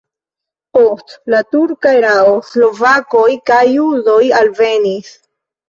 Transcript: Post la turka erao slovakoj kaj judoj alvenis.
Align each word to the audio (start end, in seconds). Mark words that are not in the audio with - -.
Post 0.77 1.13
la 1.33 1.41
turka 1.57 1.91
erao 1.99 2.33
slovakoj 2.49 3.23
kaj 3.53 3.63
judoj 3.77 4.19
alvenis. 4.43 5.17